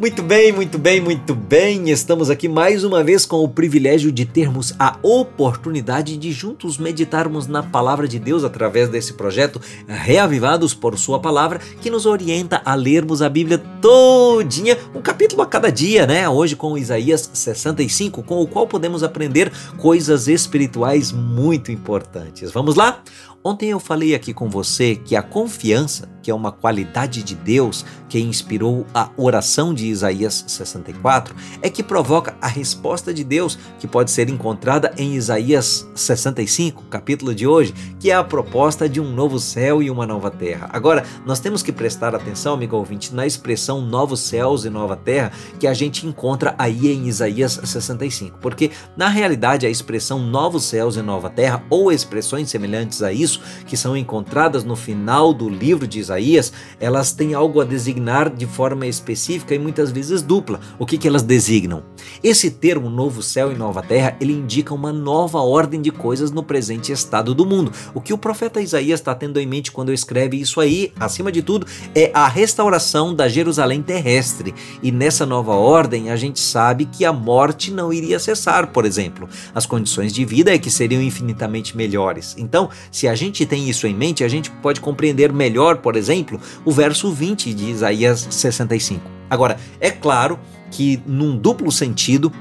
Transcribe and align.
Muito 0.00 0.22
bem, 0.22 0.50
muito 0.50 0.78
bem, 0.78 0.98
muito 0.98 1.34
bem. 1.34 1.90
Estamos 1.90 2.30
aqui 2.30 2.48
mais 2.48 2.84
uma 2.84 3.04
vez 3.04 3.26
com 3.26 3.44
o 3.44 3.48
privilégio 3.48 4.10
de 4.10 4.24
termos 4.24 4.72
a 4.78 4.96
oportunidade 5.02 6.16
de 6.16 6.32
juntos 6.32 6.78
meditarmos 6.78 7.46
na 7.46 7.62
palavra 7.62 8.08
de 8.08 8.18
Deus 8.18 8.42
através 8.42 8.88
desse 8.88 9.12
projeto 9.12 9.60
Reavivados 9.86 10.72
por 10.72 10.98
Sua 10.98 11.20
Palavra, 11.20 11.60
que 11.82 11.90
nos 11.90 12.06
orienta 12.06 12.62
a 12.64 12.74
lermos 12.74 13.20
a 13.20 13.28
Bíblia 13.28 13.58
todinha, 13.82 14.78
um 14.94 15.02
capítulo 15.02 15.42
a 15.42 15.46
cada 15.46 15.70
dia, 15.70 16.06
né? 16.06 16.26
Hoje 16.26 16.56
com 16.56 16.78
Isaías 16.78 17.28
65, 17.34 18.22
com 18.22 18.40
o 18.40 18.46
qual 18.46 18.66
podemos 18.66 19.02
aprender 19.02 19.52
coisas 19.76 20.28
espirituais 20.28 21.12
muito 21.12 21.70
importantes. 21.70 22.50
Vamos 22.50 22.74
lá? 22.74 23.02
Ontem 23.42 23.70
eu 23.70 23.80
falei 23.80 24.14
aqui 24.14 24.34
com 24.34 24.50
você 24.50 24.96
que 24.96 25.16
a 25.16 25.22
confiança, 25.22 26.06
que 26.22 26.30
é 26.30 26.34
uma 26.34 26.52
qualidade 26.52 27.22
de 27.22 27.34
Deus 27.34 27.86
que 28.06 28.20
inspirou 28.20 28.86
a 28.92 29.08
oração 29.16 29.72
de 29.72 29.89
Isaías 29.90 30.44
64, 30.46 31.34
é 31.62 31.68
que 31.68 31.82
provoca 31.82 32.36
a 32.40 32.46
resposta 32.46 33.12
de 33.12 33.24
Deus, 33.24 33.58
que 33.78 33.86
pode 33.86 34.10
ser 34.10 34.28
encontrada 34.28 34.92
em 34.96 35.14
Isaías 35.14 35.88
65, 35.94 36.84
capítulo 36.84 37.34
de 37.34 37.46
hoje, 37.46 37.74
que 37.98 38.10
é 38.10 38.14
a 38.14 38.24
proposta 38.24 38.88
de 38.88 39.00
um 39.00 39.12
novo 39.12 39.38
céu 39.38 39.82
e 39.82 39.90
uma 39.90 40.06
nova 40.06 40.30
terra. 40.30 40.68
Agora, 40.72 41.04
nós 41.24 41.40
temos 41.40 41.62
que 41.62 41.72
prestar 41.72 42.14
atenção, 42.14 42.54
amigo 42.54 42.76
ouvinte, 42.76 43.14
na 43.14 43.26
expressão 43.26 43.80
novos 43.80 44.20
céus 44.20 44.64
e 44.64 44.70
nova 44.70 44.96
terra 44.96 45.32
que 45.58 45.66
a 45.66 45.74
gente 45.74 46.06
encontra 46.06 46.54
aí 46.58 46.92
em 46.92 47.08
Isaías 47.08 47.60
65, 47.64 48.38
porque 48.40 48.70
na 48.96 49.08
realidade 49.08 49.66
a 49.66 49.70
expressão 49.70 50.18
novos 50.18 50.64
céus 50.64 50.96
e 50.96 51.02
nova 51.02 51.30
terra 51.30 51.64
ou 51.70 51.90
expressões 51.90 52.50
semelhantes 52.50 53.02
a 53.02 53.12
isso 53.12 53.40
que 53.66 53.76
são 53.76 53.96
encontradas 53.96 54.64
no 54.64 54.76
final 54.76 55.32
do 55.32 55.48
livro 55.48 55.86
de 55.86 55.98
Isaías, 55.98 56.52
elas 56.78 57.12
têm 57.12 57.32
algo 57.32 57.60
a 57.60 57.64
designar 57.64 58.28
de 58.28 58.46
forma 58.46 58.86
específica 58.86 59.54
e 59.54 59.58
muitas 59.58 59.79
vezes 59.88 60.20
dupla. 60.20 60.58
O 60.80 60.84
que, 60.84 60.98
que 60.98 61.06
elas 61.06 61.22
designam? 61.22 61.84
Esse 62.24 62.50
termo 62.50 62.90
novo 62.90 63.22
céu 63.22 63.52
e 63.52 63.54
nova 63.54 63.82
terra, 63.82 64.16
ele 64.20 64.32
indica 64.32 64.74
uma 64.74 64.92
nova 64.92 65.38
ordem 65.38 65.80
de 65.80 65.92
coisas 65.92 66.32
no 66.32 66.42
presente 66.42 66.90
estado 66.90 67.32
do 67.32 67.46
mundo. 67.46 67.70
O 67.94 68.00
que 68.00 68.12
o 68.12 68.18
profeta 68.18 68.60
Isaías 68.60 68.98
está 68.98 69.14
tendo 69.14 69.38
em 69.38 69.46
mente 69.46 69.70
quando 69.70 69.92
escreve 69.92 70.40
isso 70.40 70.60
aí, 70.60 70.92
acima 70.98 71.30
de 71.30 71.42
tudo, 71.42 71.66
é 71.94 72.10
a 72.12 72.26
restauração 72.26 73.14
da 73.14 73.28
Jerusalém 73.28 73.80
terrestre. 73.80 74.52
E 74.82 74.90
nessa 74.90 75.24
nova 75.24 75.52
ordem, 75.52 76.10
a 76.10 76.16
gente 76.16 76.40
sabe 76.40 76.86
que 76.86 77.04
a 77.04 77.12
morte 77.12 77.70
não 77.70 77.92
iria 77.92 78.18
cessar, 78.18 78.66
por 78.68 78.84
exemplo. 78.84 79.28
As 79.54 79.66
condições 79.66 80.12
de 80.12 80.24
vida 80.24 80.52
é 80.52 80.58
que 80.58 80.70
seriam 80.70 81.00
infinitamente 81.00 81.76
melhores. 81.76 82.34
Então, 82.36 82.68
se 82.90 83.06
a 83.06 83.14
gente 83.14 83.46
tem 83.46 83.68
isso 83.68 83.86
em 83.86 83.94
mente, 83.94 84.24
a 84.24 84.28
gente 84.28 84.50
pode 84.50 84.80
compreender 84.80 85.32
melhor, 85.32 85.78
por 85.78 85.96
exemplo, 85.96 86.40
o 86.64 86.72
verso 86.72 87.12
20 87.12 87.54
de 87.54 87.70
Isaías 87.70 88.26
65. 88.30 89.19
Agora, 89.30 89.56
é 89.80 89.90
claro 89.90 90.38
que 90.70 91.00
num 91.06 91.36
duplo 91.38 91.70
sentido, 91.70 92.32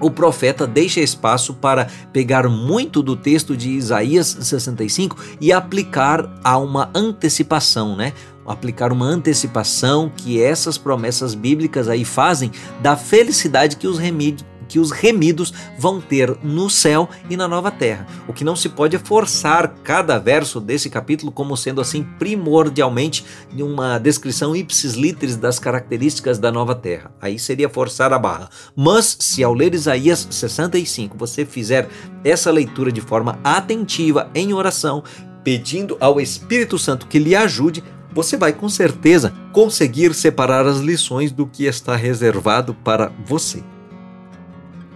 o 0.00 0.10
profeta 0.10 0.66
deixa 0.66 1.00
espaço 1.00 1.52
para 1.52 1.88
pegar 2.12 2.48
muito 2.48 3.02
do 3.02 3.14
texto 3.14 3.56
de 3.56 3.70
Isaías 3.70 4.28
65 4.40 5.16
e 5.40 5.52
aplicar 5.52 6.40
a 6.42 6.56
uma 6.56 6.90
antecipação, 6.94 7.94
né? 7.94 8.14
Aplicar 8.46 8.92
uma 8.92 9.04
antecipação 9.04 10.10
que 10.16 10.42
essas 10.42 10.78
promessas 10.78 11.34
bíblicas 11.34 11.88
aí 11.88 12.04
fazem 12.04 12.50
da 12.80 12.96
felicidade 12.96 13.76
que 13.76 13.86
os, 13.86 13.98
remídios, 13.98 14.48
que 14.70 14.78
os 14.78 14.92
remidos 14.92 15.52
vão 15.76 16.00
ter 16.00 16.36
no 16.44 16.70
céu 16.70 17.08
e 17.28 17.36
na 17.36 17.48
nova 17.48 17.72
terra. 17.72 18.06
O 18.28 18.32
que 18.32 18.44
não 18.44 18.54
se 18.54 18.68
pode 18.68 18.94
é 18.94 18.98
forçar 19.00 19.74
cada 19.82 20.16
verso 20.16 20.60
desse 20.60 20.88
capítulo 20.88 21.32
como 21.32 21.56
sendo 21.56 21.80
assim 21.80 22.04
primordialmente 22.18 23.24
uma 23.58 23.98
descrição 23.98 24.54
ipsis 24.54 24.94
literis 24.94 25.36
das 25.36 25.58
características 25.58 26.38
da 26.38 26.52
nova 26.52 26.74
terra. 26.74 27.10
Aí 27.20 27.36
seria 27.36 27.68
forçar 27.68 28.12
a 28.12 28.18
barra. 28.18 28.48
Mas 28.76 29.16
se 29.18 29.42
ao 29.42 29.52
ler 29.52 29.74
Isaías 29.74 30.28
65 30.30 31.18
você 31.18 31.44
fizer 31.44 31.88
essa 32.22 32.50
leitura 32.52 32.92
de 32.92 33.00
forma 33.00 33.40
atentiva 33.42 34.30
em 34.34 34.52
oração, 34.52 35.02
pedindo 35.42 35.96
ao 35.98 36.20
Espírito 36.20 36.78
Santo 36.78 37.08
que 37.08 37.18
lhe 37.18 37.34
ajude, 37.34 37.82
você 38.12 38.36
vai 38.36 38.52
com 38.52 38.68
certeza 38.68 39.32
conseguir 39.52 40.14
separar 40.14 40.66
as 40.66 40.78
lições 40.78 41.32
do 41.32 41.46
que 41.46 41.64
está 41.64 41.96
reservado 41.96 42.74
para 42.74 43.12
você. 43.24 43.62